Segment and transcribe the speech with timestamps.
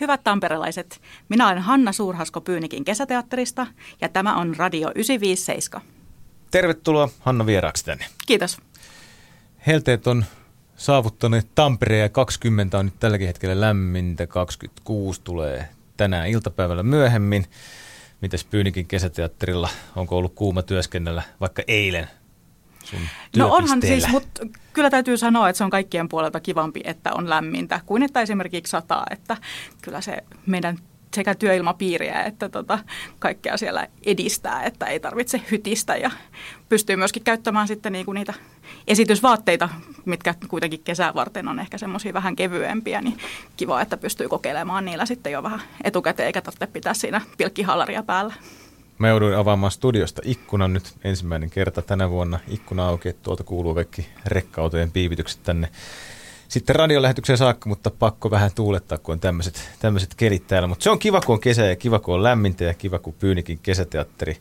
[0.00, 3.66] Hyvät tamperelaiset, minä olen Hanna Suurhasko Pyynikin kesäteatterista
[4.00, 5.82] ja tämä on Radio 957.
[6.50, 8.04] Tervetuloa Hanna vieraaksi tänne.
[8.26, 8.58] Kiitos.
[9.66, 10.24] Helteet on
[10.76, 17.46] saavuttaneet Tampereen ja 20 on nyt tälläkin hetkellä lämmintä, 26 tulee tänään iltapäivällä myöhemmin.
[18.20, 22.08] Mites Pyynikin kesäteatterilla, onko ollut kuuma työskennellä vaikka eilen
[22.86, 23.00] sun
[23.36, 27.30] No onhan siis, mutta kyllä täytyy sanoa, että se on kaikkien puolelta kivampi, että on
[27.30, 29.36] lämmintä, kuin että esimerkiksi sataa, että
[29.82, 30.16] kyllä se
[30.46, 30.78] meidän
[31.14, 32.78] sekä työilmapiiriä että tota,
[33.18, 36.10] kaikkea siellä edistää, että ei tarvitse hytistä ja
[36.68, 38.34] pystyy myöskin käyttämään sitten niinku niitä
[38.86, 39.68] esitysvaatteita,
[40.04, 43.18] mitkä kuitenkin kesää varten on ehkä semmoisia vähän kevyempiä, niin
[43.56, 48.34] kiva, että pystyy kokeilemaan niillä sitten jo vähän etukäteen eikä tarvitse pitää siinä pilkkihallaria päällä.
[48.98, 52.38] Mä jouduin avaamaan studiosta ikkunan nyt ensimmäinen kerta tänä vuonna.
[52.48, 55.68] Ikkuna auki, että tuolta kuuluu kaikki rekkautojen piivitykset tänne
[56.48, 60.68] sitten radiolähetykseen saakka, mutta pakko vähän tuulettaa, kun on tämmöiset, tämmöiset kelit täällä.
[60.68, 63.14] Mutta se on kiva, kun on kesä ja kiva, kun on lämmintä ja kiva, kun
[63.14, 64.36] Pyynikin kesäteatteri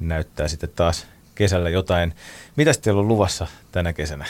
[0.00, 2.14] näyttää sitten taas kesällä jotain.
[2.56, 4.24] Mitä teillä on luvassa tänä kesänä?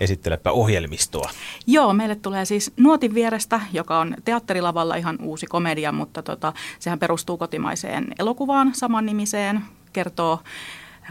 [0.00, 1.30] Esittelepä ohjelmistoa.
[1.66, 6.98] Joo, meille tulee siis Nuotin vierestä, joka on teatterilavalla ihan uusi komedia, mutta tota, sehän
[6.98, 9.60] perustuu kotimaiseen elokuvaan samannimiseen,
[9.92, 10.40] kertoo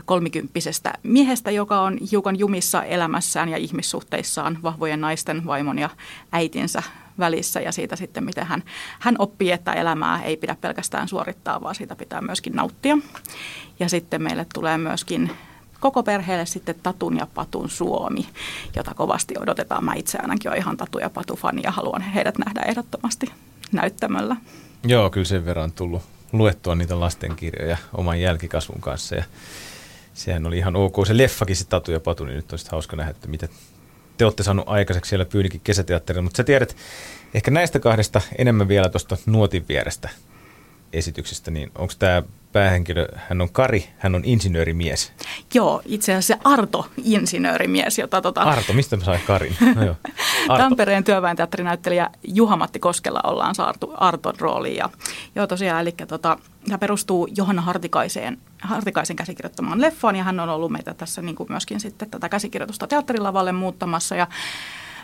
[0.06, 5.90] kolmikymppisestä miehestä, joka on hiukan jumissa elämässään ja ihmissuhteissaan vahvojen naisten, vaimon ja
[6.32, 6.84] äitinsä
[7.20, 8.64] välissä ja siitä sitten, miten hän,
[9.00, 12.98] hän oppii, että elämää ei pidä pelkästään suorittaa, vaan siitä pitää myöskin nauttia.
[13.80, 15.32] Ja sitten meille tulee myöskin
[15.80, 18.28] koko perheelle sitten Tatun ja Patun Suomi,
[18.76, 19.86] jota kovasti odotetaan.
[19.86, 23.32] Mä itse ainakin olen ihan Tatu ja Patu fani ja haluan heidät nähdä ehdottomasti
[23.72, 24.36] näyttämöllä.
[24.84, 29.24] Joo, kyllä sen verran tullut luettua niitä lastenkirjoja oman jälkikasvun kanssa ja
[30.14, 30.96] sehän oli ihan ok.
[31.08, 33.48] Se leffakin se Tatu ja Patu, niin nyt olisi hauska nähdä, että mitä
[34.18, 36.24] te olette saanut aikaiseksi siellä Pyynikin kesäteatterilla.
[36.24, 36.76] Mutta sä tiedät
[37.34, 40.10] ehkä näistä kahdesta enemmän vielä tuosta Nuotin vierestä
[40.94, 45.14] esityksestä, niin onko tämä päähenkilö, hän on Kari, hän on insinöörimies.
[45.54, 48.42] Joo, itse asiassa Arto, insinöörimies, jota tota...
[48.42, 49.56] Arto, mistä mä sain Karin?
[49.76, 49.96] No joo.
[50.50, 50.64] Arto.
[50.64, 54.78] Tampereen työväenteatterinäyttelijä Juha-Matti Koskella ollaan saatu Arton rooliin.
[54.78, 54.90] Ja,
[55.36, 60.72] joo, tosiaan, eli tota, tämä perustuu Johanna Hartikaiseen, Hartikaisen käsikirjoittamaan leffaan, ja hän on ollut
[60.72, 64.16] meitä tässä niin kuin myöskin sitten tätä käsikirjoitusta teatterilavalle muuttamassa.
[64.16, 64.28] Ja,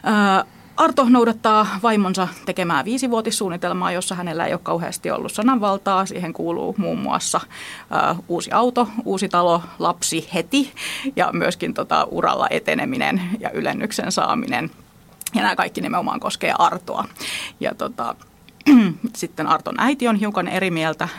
[0.03, 0.45] ää,
[0.78, 6.06] Arto noudattaa vaimonsa tekemää viisivuotissuunnitelmaa, jossa hänellä ei ole kauheasti ollut sananvaltaa.
[6.06, 7.41] Siihen kuuluu muun muassa
[7.91, 10.72] ä, uusi auto, uusi talo, lapsi heti
[11.16, 14.72] ja myöskin tota, uralla eteneminen ja ylennyksen saaminen.
[15.36, 17.06] Ja nämä kaikki nimenomaan koskee Artoa.
[17.59, 18.16] Ja tota,
[19.16, 21.09] sitten Arton äiti on hiukan eri mieltä,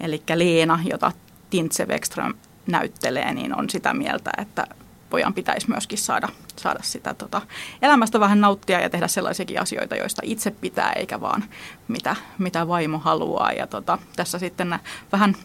[0.00, 1.12] eli Leena, jota
[1.50, 2.34] Tintse Wexström
[2.66, 4.66] näyttelee, niin on sitä mieltä, että
[5.14, 7.42] pojan pitäisi myöskin saada, saada sitä tota,
[7.82, 11.44] elämästä vähän nauttia ja tehdä sellaisiakin asioita, joista itse pitää, eikä vaan
[11.88, 13.52] mitä, mitä vaimo haluaa.
[13.52, 14.78] Ja tota, tässä sitten
[15.12, 15.36] vähän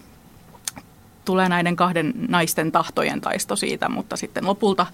[1.26, 4.86] tulee näiden kahden naisten tahtojen taisto siitä, mutta sitten lopulta,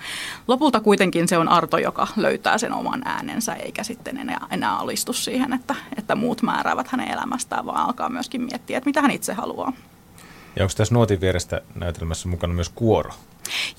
[0.47, 5.13] lopulta kuitenkin se on Arto, joka löytää sen oman äänensä, eikä sitten enää, enää alistu
[5.13, 9.33] siihen, että, että muut määräävät hänen elämästään, vaan alkaa myöskin miettiä, että mitä hän itse
[9.33, 9.73] haluaa.
[10.55, 13.11] Ja onko tässä Nuotin vierestä näytelmässä mukana myös kuoro?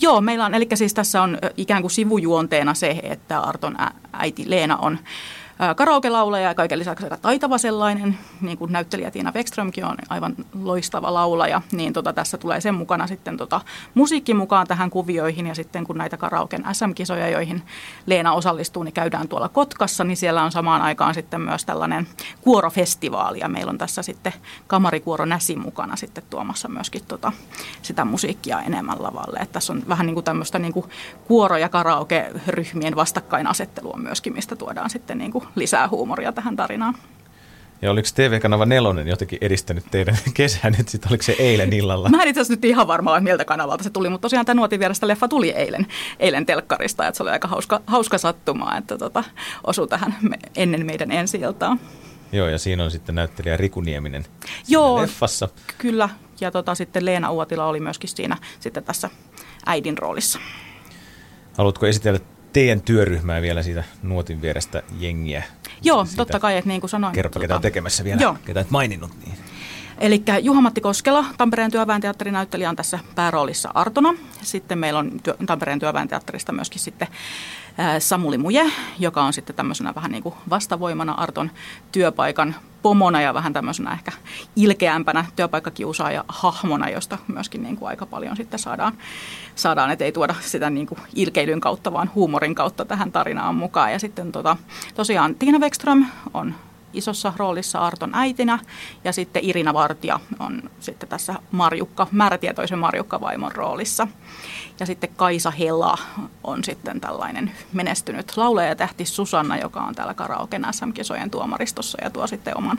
[0.01, 3.77] Joo, meillä on, eli siis tässä on ikään kuin sivujuonteena se, että Arton
[4.13, 4.99] äiti Leena on
[5.77, 11.15] karaoke-laulaja ja kaiken lisäksi aika taitava sellainen, niin kuin näyttelijä Tiina Beckströmkin on aivan loistava
[11.15, 13.61] laulaja, niin tota, tässä tulee sen mukana sitten tota,
[13.95, 17.63] musiikki mukaan tähän kuvioihin ja sitten kun näitä karaoken SM-kisoja, joihin
[18.07, 22.07] Leena osallistuu, niin käydään tuolla Kotkassa, niin siellä on samaan aikaan sitten myös tällainen
[22.41, 24.33] kuorofestivaali ja meillä on tässä sitten
[24.67, 27.33] kamarikuoro Näsi mukana sitten tuomassa myöskin tota,
[27.83, 29.39] sitä musiikkia enemmän lavalle.
[29.39, 30.87] että tässä on vähän niin kuin tämmöistä niin kuin
[31.25, 36.95] kuoro- ja karaoke-ryhmien vastakkainasettelua myöskin, mistä tuodaan sitten niin kuin lisää huumoria tähän tarinaan.
[37.83, 42.09] Ja oliko TV-kanava Nelonen jotenkin edistänyt teidän kesää nyt, sitten oliko se eilen illalla?
[42.09, 44.55] Mä en itse asiassa nyt ihan varma, että miltä kanavalta se tuli, mutta tosiaan tämä
[44.59, 45.87] Nuotin vierestä leffa tuli eilen,
[46.21, 49.25] eilen telkkarista, että se oli aika hauska, hauska sattuma, että tota,
[49.65, 51.79] osui tähän me, ennen meidän ensi -iltaa.
[52.33, 54.25] Joo, ja siinä on sitten näyttelijä Riku Nieminen
[54.69, 55.49] Joo, leffassa.
[55.79, 56.09] kyllä,
[56.41, 59.11] ja tota, sitten Leena Uotila oli myöskin siinä sitten tässä
[59.67, 60.39] äidin roolissa.
[61.59, 62.21] Haluatko esitellä
[62.57, 65.43] teidän työryhmää vielä siitä nuotin vierestä jengiä.
[65.83, 66.17] Joo, siitä.
[66.17, 67.13] totta kai, että niin kuin sanoin.
[67.13, 68.37] Kerropa, tuota, ketä on tekemässä vielä, joo.
[68.45, 69.11] ketä et maininnut.
[69.27, 69.39] Niin.
[69.99, 74.15] Eli Juha-Matti Koskela, Tampereen työväenteatterinäyttelijä, on tässä pääroolissa Artona.
[74.43, 77.09] Sitten meillä on työ, Tampereen työväenteatterista myöskin sitten
[77.99, 78.65] Samuli Muje,
[78.99, 81.51] joka on sitten tämmöisenä vähän niin kuin vastavoimana Arton
[81.93, 82.55] työpaikan
[82.87, 84.13] pomona ja vähän tämmöisenä ehkä
[84.57, 88.93] ilkeämpänä työpaikkakiusaaja hahmona, josta myöskin niin kuin aika paljon sitten saadaan,
[89.55, 93.93] saadaan että ei tuoda sitä niin kuin ilkeilyn kautta, vaan huumorin kautta tähän tarinaan mukaan.
[93.93, 94.57] Ja sitten tota,
[94.95, 96.55] tosiaan Tiina Wexström on
[96.93, 98.59] isossa roolissa Arton äitinä
[99.05, 104.09] ja sitten Irina Vartija on sitten tässä Marjukka, määrätietoisen Marjukka-vaimon roolissa.
[104.81, 105.99] Ja sitten Kaisa Hela
[106.45, 112.27] on sitten tällainen menestynyt laulaja tähti Susanna, joka on täällä karaoke SM-kisojen tuomaristossa ja tuo
[112.27, 112.79] sitten oman,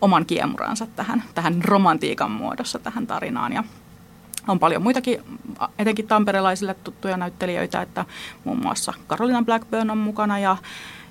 [0.00, 3.52] oman kiemuransa tähän, tähän romantiikan muodossa tähän tarinaan.
[3.52, 3.64] Ja
[4.48, 5.22] on paljon muitakin,
[5.78, 8.04] etenkin tamperelaisille tuttuja näyttelijöitä, että
[8.44, 10.56] muun muassa Carolina Blackburn on mukana ja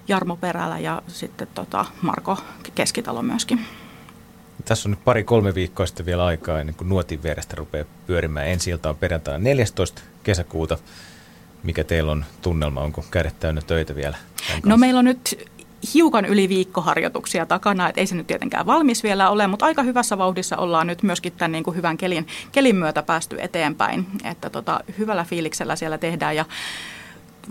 [0.07, 2.38] Jarmo Perälä ja sitten tota Marko
[2.75, 3.65] Keskitalo myöskin.
[4.65, 8.47] Tässä on nyt pari-kolme viikkoa sitten vielä aikaa ennen kuin nuotin vierestä rupeaa pyörimään.
[8.47, 10.01] Ensi ilta on perjantaina 14.
[10.23, 10.77] kesäkuuta.
[11.63, 12.81] Mikä teillä on tunnelma?
[12.81, 14.17] Onko kädet täynnä töitä vielä?
[14.65, 15.50] No meillä on nyt
[15.94, 20.17] hiukan yli viikkoharjoituksia takana, että ei se nyt tietenkään valmis vielä ole, mutta aika hyvässä
[20.17, 24.79] vauhdissa ollaan nyt myöskin tämän niin kuin hyvän kelin, kelin myötä päästy eteenpäin, että tota,
[24.97, 26.45] hyvällä fiiliksellä siellä tehdään ja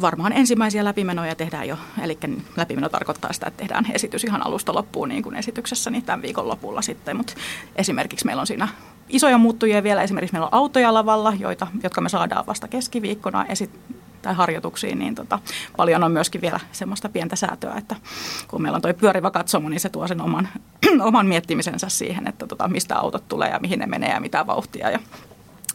[0.00, 2.18] varmaan ensimmäisiä läpimenoja tehdään jo, eli
[2.56, 6.48] läpimeno tarkoittaa sitä, että tehdään esitys ihan alusta loppuun niin kuin esityksessä niin tämän viikon
[6.48, 7.34] lopulla sitten, mutta
[7.76, 8.68] esimerkiksi meillä on siinä
[9.08, 13.70] isoja muuttujia vielä, esimerkiksi meillä on autoja lavalla, joita, jotka me saadaan vasta keskiviikkona esi-
[14.22, 15.38] tai harjoituksiin, niin tota,
[15.76, 17.96] paljon on myöskin vielä semmoista pientä säätöä, että
[18.48, 20.48] kun meillä on tuo pyörivä katsomo, niin se tuo sen oman,
[21.00, 24.90] oman miettimisensä siihen, että tota, mistä autot tulee ja mihin ne menee ja mitä vauhtia
[24.90, 24.98] ja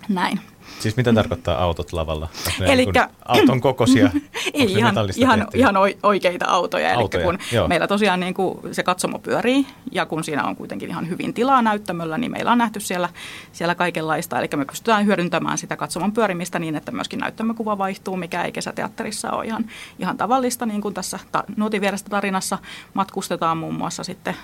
[0.09, 0.39] näin.
[0.79, 2.29] Siis mitä tarkoittaa autot lavalla?
[2.61, 4.09] Elikkä, niin auton kokoisia?
[4.53, 6.99] Ei, ihan, ihan, ihan oikeita autoja.
[6.99, 7.23] autoja.
[7.23, 7.67] Eli kun joo.
[7.67, 11.61] meillä tosiaan niin kuin se katsomo pyörii ja kun siinä on kuitenkin ihan hyvin tilaa
[11.61, 13.09] näyttämöllä, niin meillä on nähty siellä,
[13.51, 14.39] siellä kaikenlaista.
[14.39, 19.31] Eli me pystytään hyödyntämään sitä katsomon pyörimistä niin, että myöskin näyttämökuva vaihtuu, mikä ei kesäteatterissa
[19.31, 19.65] ole ihan,
[19.99, 20.65] ihan tavallista.
[20.65, 22.57] Niin kuin tässä ta, Nuotin vierestä tarinassa
[22.93, 24.35] matkustetaan muun muassa sitten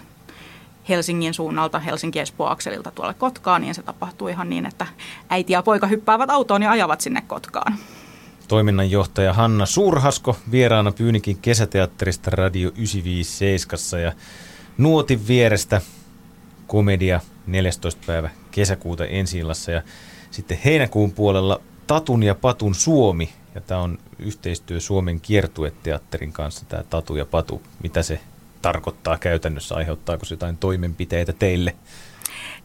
[0.90, 4.88] Helsingin suunnalta Helsinki-Espoo-akselilta tuolle Kotkaan, niin se tapahtuu ihan niin, että
[5.30, 7.78] äiti ja poika hyppäävät autoon ja ajavat sinne Kotkaan.
[8.48, 14.12] Toiminnanjohtaja Hanna Suurhasko vieraana Pyynikin kesäteatterista Radio 957 ja
[14.78, 15.82] Nuotin vierestä
[16.68, 18.02] komedia 14.
[18.06, 19.82] päivä kesäkuuta ensi ja
[20.32, 26.84] sitten heinäkuun puolella Tatun ja Patun Suomi ja tämä on yhteistyö Suomen kiertueteatterin kanssa tämä
[26.84, 27.62] Tatu ja Patu.
[27.84, 28.20] Mitä se
[28.64, 29.76] tarkoittaa käytännössä?
[29.76, 31.76] Aiheuttaako se jotain toimenpiteitä teille?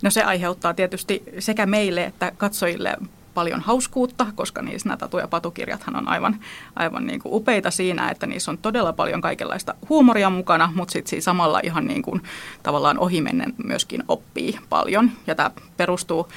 [0.03, 2.97] No se aiheuttaa tietysti sekä meille että katsojille
[3.35, 6.41] paljon hauskuutta, koska niissä nämä tatu- ja patukirjathan on aivan,
[6.77, 11.11] aivan niin kuin upeita siinä, että niissä on todella paljon kaikenlaista huumoria mukana, mutta sitten
[11.11, 12.23] siinä samalla ihan niin kuin
[12.63, 15.11] tavallaan ohimennen myöskin oppii paljon.
[15.27, 16.29] Ja tämä perustuu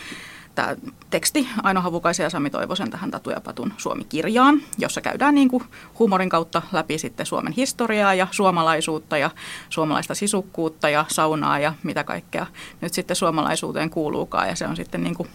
[0.61, 0.75] tämä
[1.09, 5.63] teksti Aino Havukaisen ja Sami Toivosen tähän Tatu ja Patun Suomi-kirjaan, jossa käydään niin kuin
[5.99, 9.29] huumorin kautta läpi sitten Suomen historiaa ja suomalaisuutta ja
[9.69, 12.45] suomalaista sisukkuutta ja saunaa ja mitä kaikkea
[12.81, 14.47] nyt sitten suomalaisuuteen kuuluukaan.
[14.47, 15.29] Ja se on sitten niin kuin,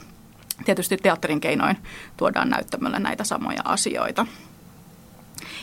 [0.64, 1.76] tietysti teatterin keinoin
[2.16, 4.26] tuodaan näyttämölle näitä samoja asioita.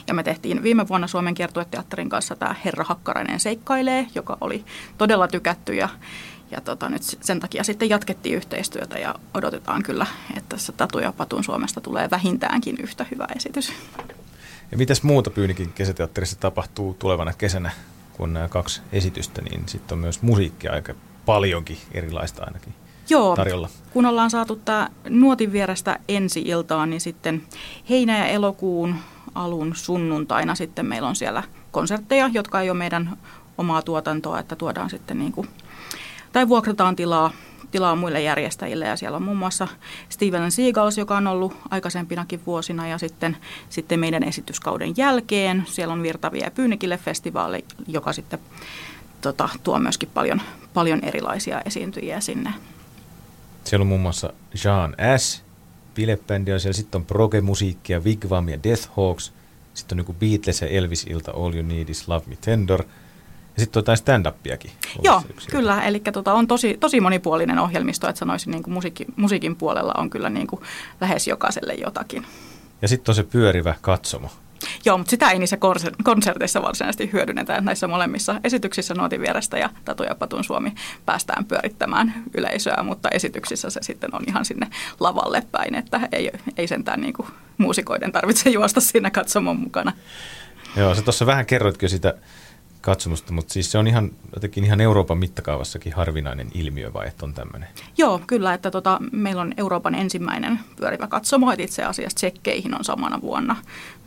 [0.07, 4.65] Ja me tehtiin viime vuonna Suomen kiertueteatterin kanssa tämä Herra Hakkarainen seikkailee, joka oli
[4.97, 5.89] todella tykätty ja
[6.53, 10.05] ja tota, nyt sen takia sitten jatkettiin yhteistyötä ja odotetaan kyllä,
[10.37, 13.73] että tässä Tatu ja Patun Suomesta tulee vähintäänkin yhtä hyvä esitys.
[14.71, 17.71] Ja mitäs muuta Pyynikin kesäteatterissa tapahtuu tulevana kesänä,
[18.13, 20.93] kun nämä kaksi esitystä, niin sitten on myös musiikkia aika
[21.25, 22.73] paljonkin erilaista ainakin
[23.09, 23.69] Joo, tarjolla.
[23.93, 27.43] kun ollaan saatu tämä Nuotin vierestä ensi iltaan, niin sitten
[27.89, 28.95] heinä- ja elokuun
[29.35, 33.17] alun sunnuntaina sitten meillä on siellä konsertteja, jotka ei ole meidän
[33.57, 35.47] omaa tuotantoa, että tuodaan sitten niin kuin
[36.33, 37.31] tai vuokrataan tilaa,
[37.71, 39.67] tilaa muille järjestäjille ja siellä on muun muassa
[40.09, 43.37] Steven Seagulls, joka on ollut aikaisempinakin vuosina ja sitten,
[43.69, 48.39] sitten meidän esityskauden jälkeen siellä on Virtavia Pyynikille festivaali, joka sitten
[49.21, 50.41] tota, tuo myöskin paljon,
[50.73, 52.53] paljon erilaisia esiintyjiä sinne.
[53.63, 55.43] Siellä on muun muassa Jean S.
[55.95, 59.33] Bilebändi on siellä, sitten on proge-musiikkia, Wigwam ja Deathhawks,
[59.73, 62.83] sitten on niin Beatles ja Elvis-ilta All You Need Is Love Me Tender–
[63.55, 64.71] ja sitten jotain stand-upiakin.
[65.01, 65.83] Joo, kyllä.
[65.83, 70.09] Eli tota, on tosi, tosi monipuolinen ohjelmisto, että sanoisin niin kuin musiikki, musiikin puolella on
[70.09, 70.61] kyllä niin kuin
[71.01, 72.25] lähes jokaiselle jotakin.
[72.81, 74.29] Ja sitten on se pyörivä katsomo.
[74.85, 75.57] Joo, mutta sitä ei niissä
[76.03, 77.61] konserteissa varsinaisesti hyödynnetä.
[77.61, 80.73] Näissä molemmissa esityksissä Nuotin vierestä ja Tatu ja Patun Suomi
[81.05, 84.67] päästään pyörittämään yleisöä, mutta esityksissä se sitten on ihan sinne
[84.99, 89.93] lavalle päin, että ei, ei sentään niin kuin muusikoiden tarvitse juosta siinä katsomon mukana.
[90.75, 92.13] Joo, sä tuossa vähän kerroitkin sitä
[92.83, 97.33] katsomusta, mutta siis se on ihan jotenkin ihan Euroopan mittakaavassakin harvinainen ilmiö vai että on
[97.33, 97.69] tämmöinen?
[97.97, 102.83] Joo, kyllä, että tota, meillä on Euroopan ensimmäinen pyörivä katsomo, että itse asiassa tsekkeihin on
[102.83, 103.55] samana vuonna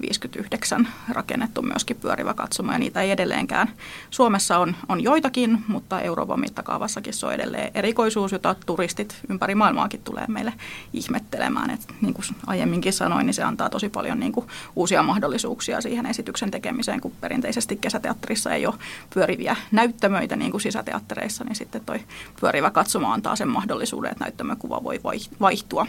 [0.00, 3.68] 59 rakennettu myöskin pyörivä katsomo ja niitä ei edelleenkään.
[4.10, 10.00] Suomessa on, on joitakin, mutta Euroopan mittakaavassakin se on edelleen erikoisuus, jota turistit ympäri maailmaakin
[10.04, 10.52] tulee meille
[10.92, 11.70] ihmettelemään.
[11.70, 16.06] Et niin kuin aiemminkin sanoin, niin se antaa tosi paljon niin kuin uusia mahdollisuuksia siihen
[16.06, 18.74] esityksen tekemiseen, kun perinteisesti kesäteatterissa ei jo
[19.14, 22.00] pyöriviä näyttämöitä niin kuin sisäteattereissa, niin sitten toi
[22.40, 25.00] pyörivä katsoma antaa sen mahdollisuuden, että näyttämökuva voi
[25.40, 25.86] vaihtua.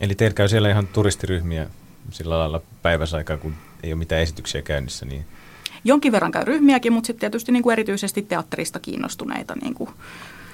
[0.00, 1.66] Eli teillä käy siellä ihan turistiryhmiä
[2.10, 5.24] sillä lailla päiväsaikaa, kun ei ole mitään esityksiä käynnissä, niin
[5.84, 9.90] Jonkin verran käy ryhmiäkin, mutta sitten tietysti niin kuin erityisesti teatterista kiinnostuneita niin kuin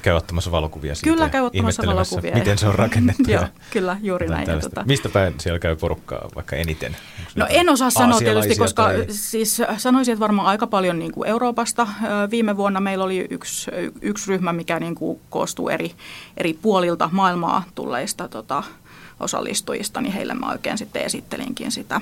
[0.08, 2.34] käy ottamassa valokuvia siitä Kyllä käy ottamassa valokuvia.
[2.34, 3.30] Miten se on rakennettu.
[3.30, 4.60] Joo, kyllä, juuri näin.
[4.60, 4.84] Tota...
[4.86, 6.96] Mistä päin siellä käy porukkaa vaikka eniten?
[7.34, 9.06] no en osaa sanoa tietysti, koska tai...
[9.10, 11.88] siis sanoisin, että varmaan aika paljon niin kuin Euroopasta.
[12.30, 13.70] Viime vuonna meillä oli yksi,
[14.02, 15.92] yksi ryhmä, mikä niin kuin koostuu eri,
[16.36, 18.62] eri puolilta maailmaa tulleista tota,
[19.20, 22.00] osallistujista, niin heille mä oikein sitten esittelinkin sitä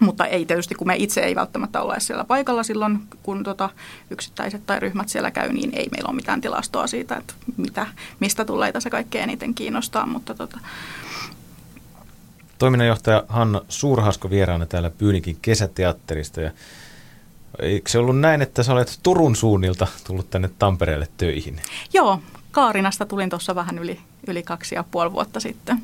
[0.00, 3.70] mutta ei tietysti, kun me itse ei välttämättä ole siellä paikalla silloin, kun tota
[4.10, 7.86] yksittäiset tai ryhmät siellä käy, niin ei meillä ole mitään tilastoa siitä, että mitä,
[8.20, 10.06] mistä tulleita se kaikkein eniten kiinnostaa.
[10.06, 10.58] Mutta tota.
[12.58, 16.40] Toiminnanjohtaja Hanna Suurhasko vieraana täällä Pyynikin kesäteatterista.
[16.40, 16.50] Ja
[17.58, 21.60] eikö se ollut näin, että sä olet Turun suunnilta tullut tänne Tampereelle töihin?
[21.92, 22.20] Joo,
[22.50, 25.82] Kaarinasta tulin tuossa vähän yli, yli kaksi ja puoli vuotta sitten.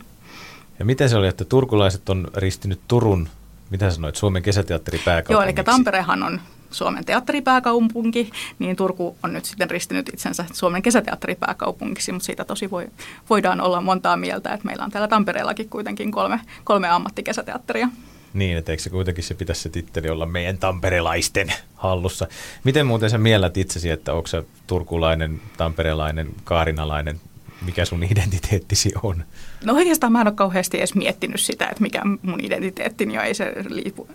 [0.79, 3.29] Ja miten se oli, että turkulaiset on ristinyt Turun
[3.71, 5.33] mitä sanoit, Suomen kesäteatteripääkaupunki?
[5.33, 12.13] Joo, eli Tamperehan on Suomen teatteripääkaupunki, niin Turku on nyt sitten ristinyt itsensä Suomen kesäteatteripääkaupunkiksi,
[12.13, 12.89] mutta siitä tosi voi,
[13.31, 17.89] voidaan olla montaa mieltä, että meillä on täällä Tampereellakin kuitenkin kolme, kolme ammattikesäteatteria.
[18.35, 22.27] Niin, että eikö se kuitenkin se pitäisi se titteli olla meidän tamperelaisten hallussa.
[22.65, 27.21] Miten muuten sä miellät itsesi, että onko se turkulainen, tamperelainen, kaarinalainen
[27.65, 29.25] mikä sun identiteettisi on?
[29.65, 33.25] No oikeastaan mä en ole kauheasti edes miettinyt sitä, että mikä mun identiteettini on.
[33.25, 34.09] Ei se riipu,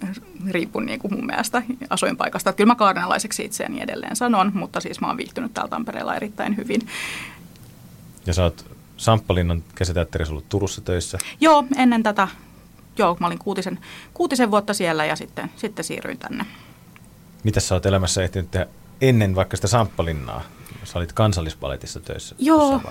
[0.50, 2.54] riipu niin kuin mun mielestä asuinpaikasta.
[2.54, 6.82] Kyllä mä kaarenalaiseksi itseäni edelleen sanon, mutta siis mä oon viihtynyt täällä Tampereella erittäin hyvin.
[8.26, 11.18] Ja sä oot Samppalinnan kesäteatterissa ollut Turussa töissä?
[11.42, 12.28] Joo, ennen tätä,
[12.98, 13.80] joo, mä olin kuutisen,
[14.14, 16.46] kuutisen vuotta siellä ja sitten, sitten siirryin tänne.
[17.44, 18.68] Mitä sä oot elämässä ehtinyt tehdä
[19.02, 20.42] ennen vaikka sitä Samppalinnaa?
[20.84, 22.82] Sä olit kansallispaletissa töissä Joo,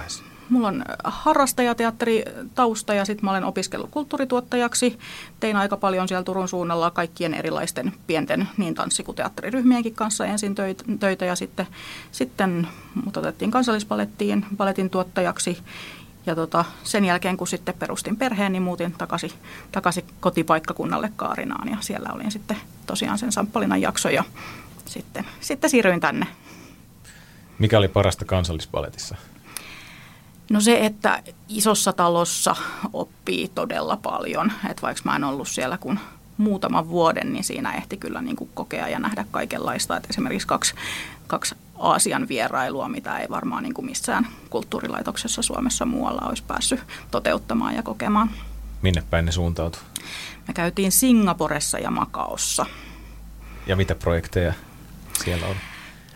[0.49, 2.25] mulla on harrastajateatteri
[2.55, 4.99] tausta ja sitten mä olen opiskellut kulttuurituottajaksi.
[5.41, 10.55] Tein aika paljon siellä Turun suunnalla kaikkien erilaisten pienten niin tanssi- kuin teatteriryhmienkin kanssa ensin
[11.01, 11.67] töitä ja sitten,
[12.13, 12.69] sitten
[13.05, 15.59] mut otettiin kansallispalettiin paletin tuottajaksi
[16.27, 19.31] ja tota, sen jälkeen, kun sitten perustin perheen, niin muutin takaisin,
[19.73, 24.25] takaisin kotipaikkakunnalle Kaarinaan ja siellä olin sitten tosiaan sen Samppalinan jakso ja
[24.85, 26.27] sitten, sitten siirryin tänne.
[27.59, 29.17] Mikä oli parasta kansallispaletissa?
[30.51, 32.57] No se, että isossa talossa
[32.93, 34.53] oppii todella paljon.
[34.71, 36.01] Että vaikka mä en ollut siellä kuin
[36.37, 39.97] muutaman vuoden, niin siinä ehti kyllä niin kuin kokea ja nähdä kaikenlaista.
[39.97, 40.75] Että esimerkiksi kaksi,
[41.27, 47.75] kaksi Aasian vierailua, mitä ei varmaan niin kuin missään kulttuurilaitoksessa Suomessa muualla olisi päässyt toteuttamaan
[47.75, 48.31] ja kokemaan.
[48.83, 49.83] Minne päin ne suuntautui?
[50.49, 52.67] Me käytiin Singaporessa ja Makaossa.
[53.67, 54.53] Ja mitä projekteja
[55.25, 55.57] siellä on?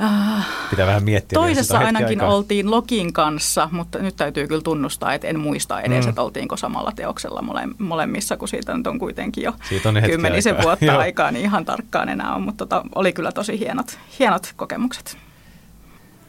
[0.02, 1.36] Äh, Pitää vähän miettiä.
[1.36, 2.34] Toisessa ainakin aikaa.
[2.34, 6.08] oltiin Lokin kanssa, mutta nyt täytyy kyllä tunnustaa, että en muista edes, mm.
[6.08, 10.54] että oltiinko samalla teoksella mole, molemmissa, kun siitä nyt on kuitenkin jo siitä on kymmenisen
[10.54, 10.64] aikaa.
[10.64, 10.98] vuotta Joo.
[10.98, 15.18] aikaa, niin ihan tarkkaan enää on, mutta tota, oli kyllä tosi hienot, hienot kokemukset.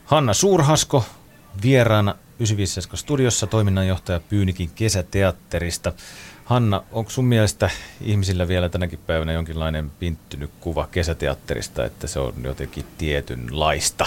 [0.06, 1.06] Hanna Suurhasko
[1.62, 5.94] vieraana 95 studiossa toiminnanjohtaja Pyynikin kesäteatterista.
[6.50, 7.70] Hanna, onko sun mielestä
[8.02, 14.06] ihmisillä vielä tänäkin päivänä jonkinlainen pinttynyt kuva kesäteatterista, että se on jotenkin tietynlaista?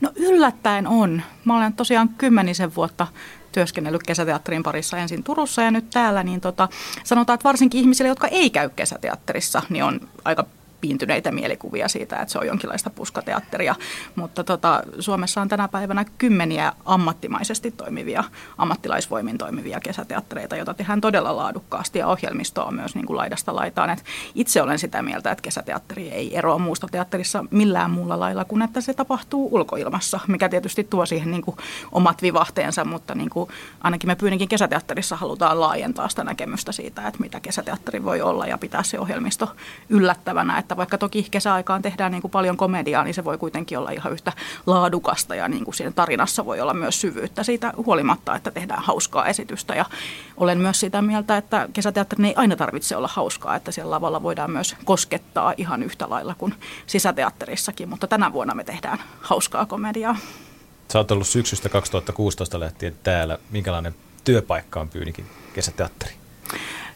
[0.00, 1.22] No yllättäen on.
[1.44, 3.06] Mä olen tosiaan kymmenisen vuotta
[3.52, 6.68] työskennellyt kesäteatterin parissa ensin Turussa ja nyt täällä, niin tota,
[7.04, 10.46] sanotaan, että varsinkin ihmisille, jotka ei käy kesäteatterissa, niin on aika
[10.82, 13.74] piintyneitä mielikuvia siitä, että se on jonkinlaista puskateatteria.
[14.16, 18.24] Mutta tota, Suomessa on tänä päivänä kymmeniä ammattimaisesti toimivia,
[18.58, 23.90] ammattilaisvoimin toimivia kesäteattereita, joita tehdään todella laadukkaasti ja ohjelmistoa on myös niin kuin laidasta laitaan.
[23.90, 28.62] Et itse olen sitä mieltä, että kesäteatteri ei eroa muusta teatterissa millään muulla lailla kuin
[28.62, 31.56] että se tapahtuu ulkoilmassa, mikä tietysti tuo siihen niin kuin
[31.92, 37.20] omat vivahteensa, mutta niin kuin ainakin me Pyyninkin kesäteatterissa halutaan laajentaa sitä näkemystä siitä, että
[37.20, 39.56] mitä kesäteatteri voi olla ja pitää se ohjelmisto
[39.88, 43.78] yllättävänä, että että vaikka toki kesäaikaan tehdään niin kuin paljon komediaa, niin se voi kuitenkin
[43.78, 44.32] olla ihan yhtä
[44.66, 49.26] laadukasta ja niin kuin siinä tarinassa voi olla myös syvyyttä siitä huolimatta, että tehdään hauskaa
[49.26, 49.74] esitystä.
[49.74, 49.84] Ja
[50.36, 54.50] olen myös sitä mieltä, että kesäteatterin ei aina tarvitse olla hauskaa, että siellä lavalla voidaan
[54.50, 56.54] myös koskettaa ihan yhtä lailla kuin
[56.86, 60.16] sisäteatterissakin, mutta tänä vuonna me tehdään hauskaa komediaa.
[60.92, 63.38] Sä oot ollut syksystä 2016 lähtien täällä.
[63.50, 66.14] Minkälainen työpaikka on Pyynikin kesäteatteri?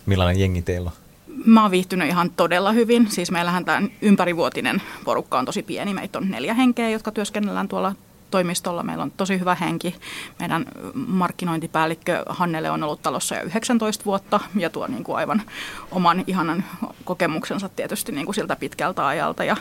[0.06, 1.05] Millainen jengi teillä on?
[1.44, 3.10] Mä oon viihtynyt ihan todella hyvin.
[3.10, 5.94] Siis meillähän tämä ympärivuotinen porukka on tosi pieni.
[5.94, 7.94] Meitä on neljä henkeä, jotka työskennellään tuolla
[8.30, 8.82] toimistolla.
[8.82, 9.94] Meillä on tosi hyvä henki.
[10.38, 15.42] Meidän markkinointipäällikkö Hannele on ollut talossa jo 19 vuotta ja tuo niin kuin aivan
[15.90, 16.64] oman ihanan
[17.04, 19.44] kokemuksensa tietysti niin kuin siltä pitkältä ajalta.
[19.44, 19.56] Ja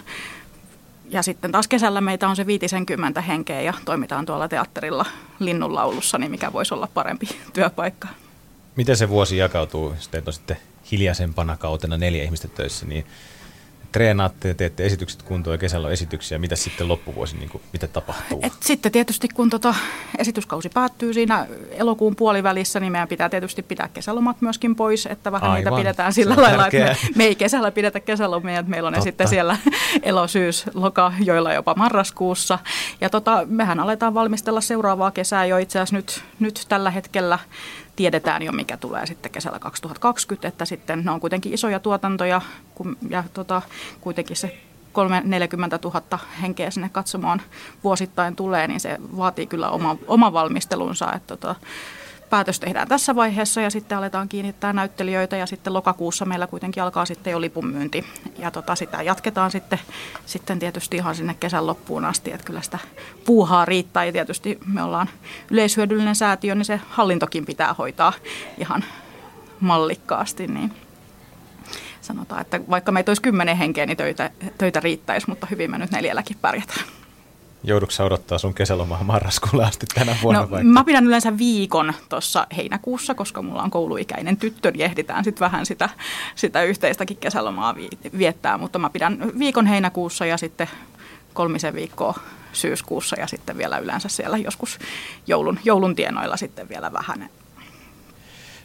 [1.10, 5.06] ja sitten taas kesällä meitä on se 50 henkeä ja toimitaan tuolla teatterilla
[5.40, 8.08] linnunlaulussa, niin mikä voisi olla parempi työpaikka.
[8.76, 10.58] Miten se vuosi jakautuu, teitä on sitten
[10.92, 13.06] hiljaisempana kautena neljä ihmistä töissä, niin
[13.96, 16.38] treenaatte ja teette esitykset kuntoon ja kesällä on esityksiä.
[16.38, 18.40] Mitä sitten loppuvuosi, niin kuin, mitä tapahtuu?
[18.44, 19.76] Et sitten tietysti kun tota
[20.18, 25.52] esityskausi päättyy siinä elokuun puolivälissä, niin meidän pitää tietysti pitää kesälomat myöskin pois, että vähän
[25.52, 25.74] Aivan.
[25.74, 26.92] niitä pidetään sillä lailla, tärkeää.
[26.92, 29.06] että me, me ei kesällä pidetä kesälomia, että meillä on Totta.
[29.06, 29.58] ne sitten siellä
[30.04, 32.60] elo, syys, loka, joilla jopa marraskuussa.
[33.02, 37.40] Ja tota, mehän aletaan valmistella seuraavaa kesää jo itse asiassa nyt, nyt tällä hetkellä
[37.96, 42.42] tiedetään jo, mikä tulee sitten kesällä 2020, että sitten ne on kuitenkin isoja tuotantoja
[43.10, 43.62] ja tota,
[44.02, 44.58] kuitenkin se
[45.24, 47.42] 40 000 henkeä sinne katsomaan
[47.84, 51.14] vuosittain tulee, niin se vaatii kyllä oma, oma valmistelunsa.
[51.14, 51.56] Että tota,
[52.30, 57.06] päätös tehdään tässä vaiheessa ja sitten aletaan kiinnittää näyttelijöitä ja sitten lokakuussa meillä kuitenkin alkaa
[57.06, 58.06] sitten jo lipunmyynti
[58.40, 59.80] ja tota, sitä jatketaan sitten,
[60.26, 62.80] sitten tietysti ihan sinne kesän loppuun asti, että kyllä sitä
[63.26, 65.10] puuhaa riittää ja tietysti me ollaan
[65.52, 68.14] yleishyödyllinen säätiö, niin se hallintokin pitää hoitaa
[68.58, 68.84] ihan
[69.60, 70.72] mallikkaasti, niin
[72.02, 75.92] sanotaan, että vaikka meitä olisi kymmenen henkeä, niin töitä, töitä riittäisi, mutta hyvin me nyt
[75.92, 76.86] neljälläkin pärjätään.
[77.68, 80.42] Joudutko odottaa sun kesälomaa marraskuulle asti tänä vuonna?
[80.42, 80.68] No, vaikka?
[80.68, 85.66] mä pidän yleensä viikon tuossa heinäkuussa, koska mulla on kouluikäinen tyttö, niin ehditään sitten vähän
[85.66, 85.90] sitä,
[86.36, 87.76] sitä yhteistäkin kesälomaa
[88.18, 88.58] viettää.
[88.58, 90.68] Mutta mä pidän viikon heinäkuussa ja sitten
[91.34, 92.20] kolmisen viikkoa
[92.54, 94.80] syyskuussa ja sitten vielä yleensä siellä joskus
[95.28, 97.30] joulun, joulun tienoilla sitten vielä vähän.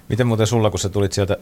[0.09, 1.37] Miten muuten sulla, kun sä tulit sieltä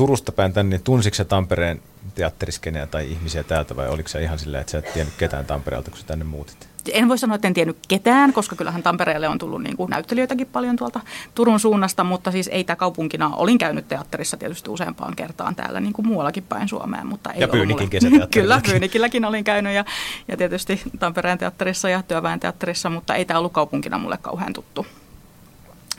[0.00, 1.82] Turusta päin tänne, niin tunsitko Tampereen
[2.14, 5.90] teatteriskeneä tai ihmisiä täältä vai oliko se ihan silleen, että sä et tiennyt ketään Tampereelta,
[5.90, 6.68] kun sä tänne muutit?
[6.92, 10.46] en voi sanoa, että en tiennyt ketään, koska kyllähän Tampereelle on tullut niin kuin näyttelijöitäkin
[10.46, 11.00] paljon tuolta
[11.34, 15.92] Turun suunnasta, mutta siis ei tämä kaupunkina, olin käynyt teatterissa tietysti useampaan kertaan täällä niin
[15.92, 17.06] kuin muuallakin päin Suomeen.
[17.06, 17.90] Mutta ei ja Pyynikin.
[18.34, 19.84] Kyllä, Pyynikilläkin olin käynyt ja,
[20.28, 24.86] ja tietysti Tampereen teatterissa ja Työväen teatterissa, mutta ei tämä ollut kaupunkina mulle kauhean tuttu.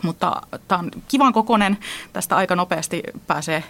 [0.04, 1.78] Mutta tämä on kivan kokonen.
[2.14, 3.64] Tästä aika nopeasti pääsee,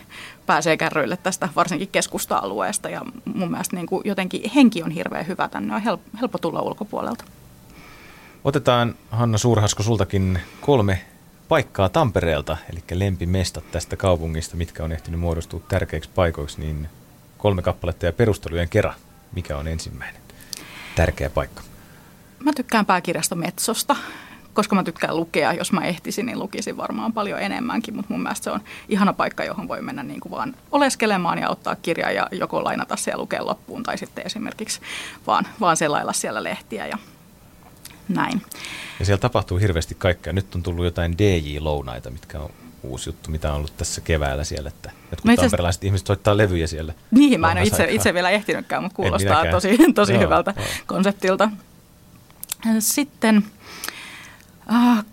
[0.46, 2.90] pääsee kärryille tästä varsinkin keskusta-alueesta.
[2.90, 5.48] Ja mun mielestä niin kuin jotenkin henki on hirveän hyvä.
[5.48, 7.24] Tänne on helppo, helppo tulla ulkopuolelta.
[8.44, 11.02] Otetaan Hanna Suurhasko sultakin kolme
[11.48, 16.90] paikkaa Tampereelta, eli lempimestat tästä kaupungista, mitkä on ehtinyt muodostua tärkeiksi paikoiksi, niin
[17.38, 18.96] kolme kappaletta ja perustelujen kerran.
[19.32, 20.22] Mikä on ensimmäinen
[20.96, 21.62] tärkeä paikka?
[22.40, 23.96] Mä tykkään pääkirjasta Metsosta
[24.54, 28.44] koska mä tykkään lukea, jos mä ehtisin, niin lukisin varmaan paljon enemmänkin, mutta mun mielestä
[28.44, 32.28] se on ihana paikka, johon voi mennä niin kuin vaan oleskelemaan ja ottaa kirjaa ja
[32.32, 34.80] joko lainata se ja lukea loppuun tai sitten esimerkiksi
[35.28, 36.98] vaan, vaan selailla siellä lehtiä ja
[38.10, 38.42] näin.
[39.00, 40.34] Ja siellä tapahtuu hirveästi kaikkea.
[40.34, 42.50] Nyt on tullut jotain DJ-lounaita, mitkä on
[42.84, 46.68] uusi juttu, mitä on ollut tässä keväällä siellä, että jotkut no tamperelaiset ihmiset soittaa levyjä
[46.68, 46.94] siellä.
[47.12, 50.66] Niin, mä en ole itse, itse vielä ehtinytkään, mutta kuulostaa tosi, tosi joo, hyvältä joo.
[50.86, 51.50] konseptilta.
[52.80, 53.44] Sitten
[54.72, 55.06] Äh,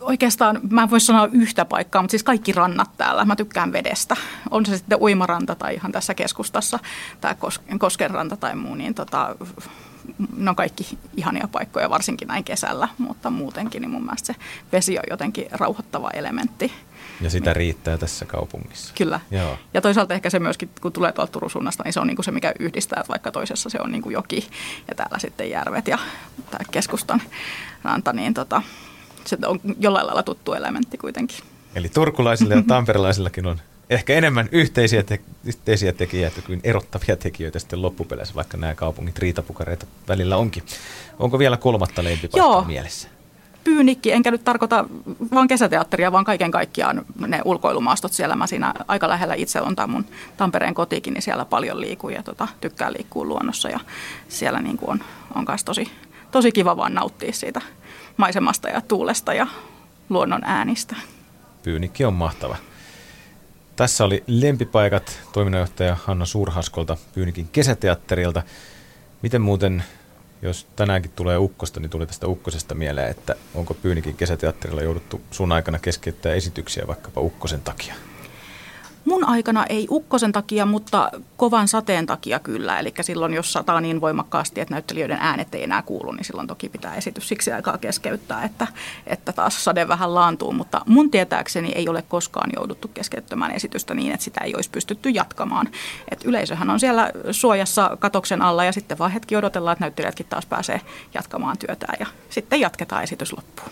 [0.00, 3.24] oikeastaan mä en voi sanoa yhtä paikkaa, mutta siis kaikki rannat täällä.
[3.24, 4.16] Mä tykkään vedestä.
[4.50, 6.78] On se sitten uimaranta tai ihan tässä keskustassa
[7.20, 7.34] tai
[7.78, 9.36] Koskenranta tai muu, niin tota,
[10.36, 14.38] ne on kaikki ihania paikkoja, varsinkin näin kesällä, mutta muutenkin niin mun mielestä se
[14.72, 16.72] vesi on jotenkin rauhoittava elementti.
[17.20, 18.94] Ja sitä riittää tässä kaupungissa.
[18.98, 19.20] Kyllä.
[19.30, 19.58] Joo.
[19.74, 22.24] Ja toisaalta ehkä se myöskin, kun tulee tuolta Turun suunnasta, niin se on niin kuin
[22.24, 24.48] se, mikä yhdistää, että vaikka toisessa se on niin kuin joki
[24.88, 25.98] ja täällä sitten järvet ja
[26.50, 27.22] tämä keskustan
[27.82, 28.62] ranta, niin tota,
[29.26, 31.38] se on jollain lailla tuttu elementti kuitenkin.
[31.74, 33.60] Eli turkulaisilla ja tamperelaisillakin on
[33.90, 39.86] ehkä enemmän yhteisiä, te- yhteisiä tekijöitä kuin erottavia tekijöitä sitten loppupeleissä, vaikka nämä kaupungit riitapukareita
[40.08, 40.62] välillä onkin.
[41.18, 43.08] Onko vielä kolmatta lempipaikkaa mielessä?
[43.64, 44.84] Pyynikki, enkä nyt tarkoita
[45.34, 48.36] vain kesäteatteria, vaan kaiken kaikkiaan ne ulkoilumaastot siellä.
[48.36, 50.04] Mä siinä aika lähellä itse on tämä mun
[50.36, 53.68] Tampereen kotikin, niin siellä paljon liikuu ja tota, tykkää liikkua luonnossa.
[53.68, 53.80] Ja
[54.28, 55.00] siellä niin kuin on,
[55.34, 55.90] on myös tosi,
[56.36, 57.60] tosi kiva vaan nauttia siitä
[58.16, 59.46] maisemasta ja tuulesta ja
[60.08, 60.96] luonnon äänistä.
[61.62, 62.56] Pyynikki on mahtava.
[63.76, 68.42] Tässä oli lempipaikat toiminnanjohtaja Hanna Suurhaskolta Pyynikin kesäteatterilta.
[69.22, 69.84] Miten muuten,
[70.42, 75.52] jos tänäänkin tulee ukkosta, niin tuli tästä ukkosesta mieleen, että onko Pyynikin kesäteatterilla jouduttu sun
[75.52, 77.94] aikana keskeyttää esityksiä vaikkapa ukkosen takia?
[79.06, 82.78] Mun aikana ei ukkosen takia, mutta kovan sateen takia kyllä.
[82.78, 86.68] Eli silloin, jos sataa niin voimakkaasti, että näyttelijöiden äänet ei enää kuulu, niin silloin toki
[86.68, 88.66] pitää esitys siksi aikaa keskeyttää, että,
[89.06, 90.52] että taas sade vähän laantuu.
[90.52, 95.10] Mutta mun tietääkseni ei ole koskaan jouduttu keskeyttämään esitystä niin, että sitä ei olisi pystytty
[95.10, 95.68] jatkamaan.
[96.10, 100.46] Et yleisöhän on siellä suojassa katoksen alla ja sitten vaan hetki odotellaan, että näyttelijätkin taas
[100.46, 100.80] pääsee
[101.14, 103.70] jatkamaan työtään ja sitten jatketaan esitys loppuun.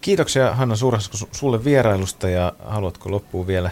[0.00, 3.70] Kiitoksia Hanna Suurhasko sulle vierailusta ja haluatko loppuun vielä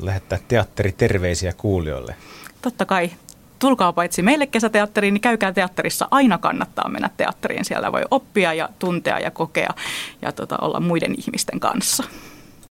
[0.00, 2.16] lähettää teatteriterveisiä kuulijoille?
[2.62, 3.10] Totta kai
[3.58, 6.08] tulkaa paitsi meille kesäteatteriin, niin käykää teatterissa.
[6.10, 7.64] Aina kannattaa mennä teatteriin.
[7.64, 9.70] Siellä voi oppia ja tuntea ja kokea
[10.22, 12.04] ja tota, olla muiden ihmisten kanssa.